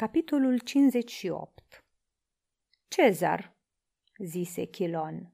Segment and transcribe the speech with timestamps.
[0.00, 1.84] Capitolul 58
[2.88, 3.56] Cezar,
[4.18, 5.32] zise Chilon,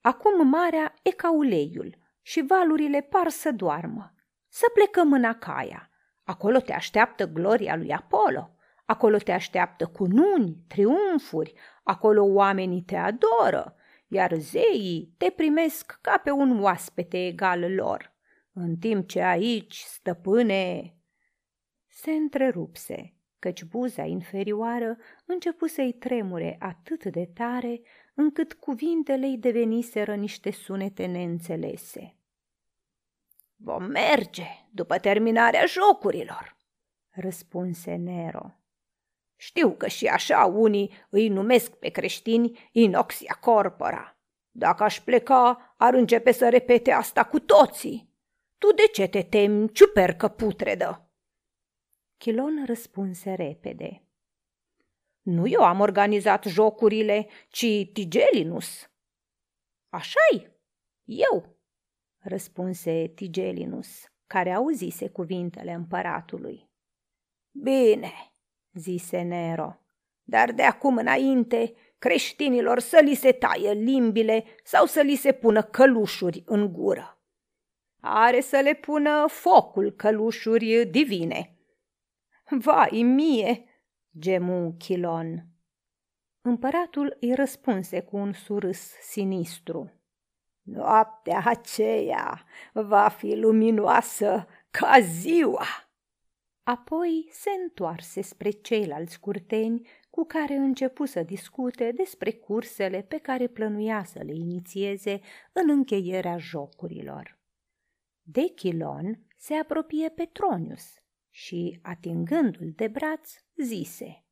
[0.00, 4.14] acum marea e ca uleiul și valurile par să doarmă.
[4.48, 5.90] Să plecăm în Acaia.
[6.22, 8.54] Acolo te așteaptă gloria lui Apollo.
[8.84, 13.76] Acolo te așteaptă cununi, triumfuri, acolo oamenii te adoră,
[14.08, 18.14] iar zeii te primesc ca pe un oaspete egal lor,
[18.52, 20.92] în timp ce aici, stăpâne...
[21.86, 27.80] Se întrerupse căci buza inferioară începu să-i tremure atât de tare
[28.14, 32.16] încât cuvintele îi deveniseră niște sunete neînțelese.
[33.56, 36.56] Vom merge după terminarea jocurilor,
[37.10, 38.52] răspunse Nero.
[39.36, 44.18] Știu că și așa unii îi numesc pe creștini inoxia corpora.
[44.50, 48.12] Dacă aș pleca, ar începe să repete asta cu toții.
[48.58, 51.07] Tu de ce te temi, ciupercă putredă?
[52.18, 54.02] Chilon răspunse repede.
[55.22, 58.90] Nu eu am organizat jocurile, ci Tigelinus.
[59.88, 60.50] Așa-i,
[61.04, 61.56] eu,
[62.18, 63.88] răspunse Tigelinus,
[64.26, 66.70] care auzise cuvintele împăratului.
[67.50, 68.12] Bine,
[68.72, 69.80] zise Nero,
[70.22, 75.62] dar de acum înainte creștinilor să li se taie limbile sau să li se pună
[75.62, 77.22] călușuri în gură.
[78.00, 81.57] Are să le pună focul călușuri divine,
[82.50, 83.64] Vai mie!"
[84.18, 85.46] gemu Chilon.
[86.40, 89.92] Împăratul îi răspunse cu un surâs sinistru.
[90.62, 95.66] Noaptea aceea va fi luminoasă ca ziua.
[96.62, 103.46] Apoi se întoarse spre ceilalți curteni cu care începu să discute despre cursele pe care
[103.46, 105.20] plănuia să le inițieze
[105.52, 107.38] în încheierea jocurilor.
[108.22, 110.94] De Chilon se apropie Petronius,
[111.38, 114.24] și, atingându-l de braț, zise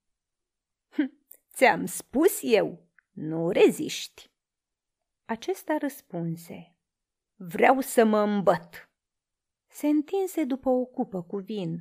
[0.89, 1.19] hm,
[1.55, 4.31] Ți-am spus eu, nu reziști.
[5.25, 6.77] Acesta răspunse
[7.35, 8.91] Vreau să mă îmbăt.
[9.67, 11.81] Se întinse după o cupă cu vin,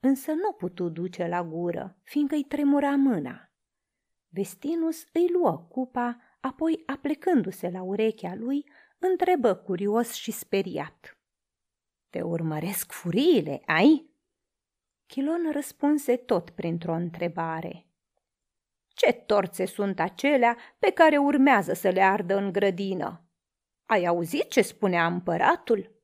[0.00, 3.52] însă nu putu duce la gură, fiindcă îi tremura mâna.
[4.28, 8.68] Vestinus îi luă cupa, apoi, aplecându-se la urechea lui,
[8.98, 11.18] întrebă curios și speriat.
[12.10, 14.14] Te urmăresc furiile, ai?"
[15.06, 17.86] Chilon răspunse tot printr-o întrebare.
[18.88, 23.20] Ce torțe sunt acelea pe care urmează să le ardă în grădină?
[23.86, 26.00] Ai auzit ce spunea împăratul?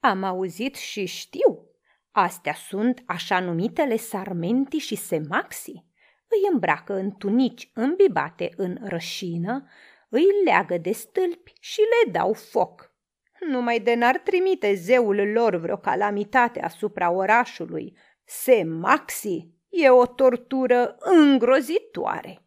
[0.00, 1.70] Am auzit și știu.
[2.10, 5.84] Astea sunt așa numitele sarmenti și semaxi.
[6.28, 9.68] Îi îmbracă în tunici îmbibate în rășină,
[10.08, 12.94] îi leagă de stâlpi și le dau foc.
[13.40, 17.96] Numai de n-ar trimite zeul lor vreo calamitate asupra orașului,
[18.26, 22.42] se maxi e o tortură îngrozitoare.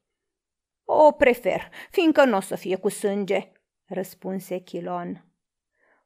[0.84, 3.52] O prefer, fiindcă nu o să fie cu sânge,
[3.86, 5.26] răspunse Chilon.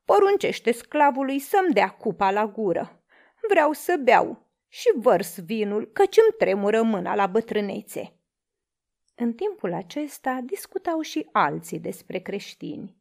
[0.05, 3.03] Poruncește sclavului să-mi dea cupa la gură.
[3.49, 8.17] Vreau să beau și vărs vinul, căci îmi tremură mâna la bătrânețe.
[9.15, 12.97] În timpul acesta discutau și alții despre creștini.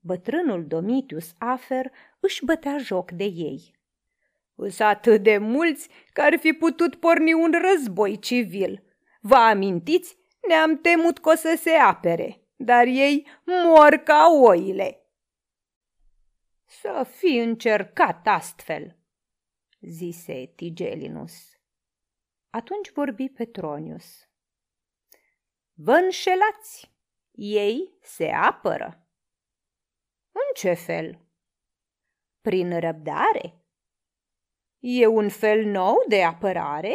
[0.00, 3.74] Bătrânul Domitius Afer își bătea joc de ei.
[4.56, 8.84] Sunt atât de mulți că ar fi putut porni un război civil.
[9.20, 10.18] Vă amintiți?
[10.48, 15.00] Ne-am temut că o să se apere, dar ei mor ca oile.
[16.64, 18.96] Să fi încercat astfel,
[19.80, 21.34] zise Tigelinus.
[22.50, 24.28] Atunci vorbi Petronius.
[25.72, 26.92] Vă înșelați,
[27.30, 29.08] ei se apără.
[30.32, 31.20] În ce fel?
[32.40, 33.65] Prin răbdare?
[34.88, 36.94] E un fel nou de apărare?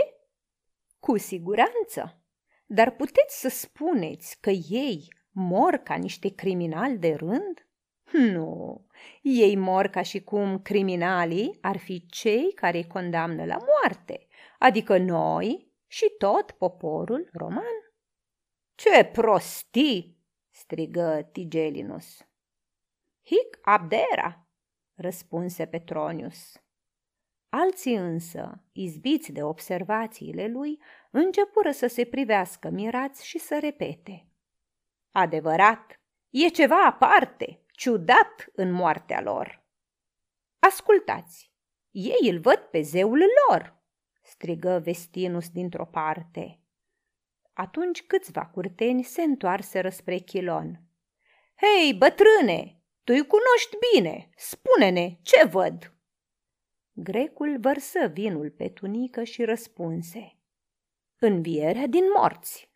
[1.00, 2.24] Cu siguranță.
[2.66, 7.68] Dar puteți să spuneți că ei mor ca niște criminali de rând?
[8.12, 8.85] Nu,
[9.22, 14.28] ei mor ca și cum criminalii ar fi cei care îi condamnă la moarte,
[14.59, 17.94] adică noi și tot poporul roman.
[18.75, 20.18] Ce prostii!
[20.50, 22.18] strigă Tigelinus.
[23.24, 24.48] Hic abdera,
[24.95, 26.62] răspunse Petronius.
[27.53, 30.81] Alții însă, izbiți de observațiile lui,
[31.12, 34.27] începură să se privească mirați și să repete.
[35.12, 36.00] Adevărat,
[36.30, 39.63] e ceva aparte, ciudat în moartea lor.
[40.59, 41.51] Ascultați,
[41.89, 43.81] ei îl văd pe zeul lor,
[44.21, 46.59] strigă Vestinus dintr-o parte.
[47.53, 50.81] Atunci câțiva curteni se întoarseră spre Chilon.
[51.56, 55.90] Hei, bătrâne, tu-i cunoști bine, spune-ne, ce văd?"
[56.93, 60.35] Grecul vărsă vinul pe tunică și răspunse.
[61.19, 62.69] învierea din morți.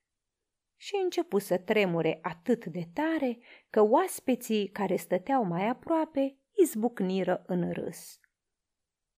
[0.76, 3.40] Și începu să tremure atât de tare
[3.70, 8.20] că oaspeții care stăteau mai aproape izbucniră în râs.